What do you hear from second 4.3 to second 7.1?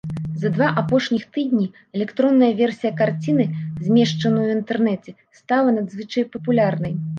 ў інтэрнэце, стала надзвычай папулярнай.